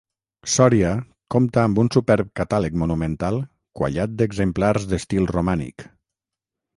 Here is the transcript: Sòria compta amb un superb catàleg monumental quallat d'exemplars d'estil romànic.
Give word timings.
Sòria 0.51 0.91
compta 1.35 1.59
amb 1.65 1.81
un 1.83 1.91
superb 1.95 2.31
catàleg 2.39 2.79
monumental 2.85 3.37
quallat 3.81 4.15
d'exemplars 4.23 4.89
d'estil 4.95 5.29
romànic. 5.35 5.87